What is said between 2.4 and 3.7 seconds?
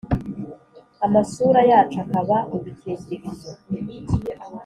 udukingirizo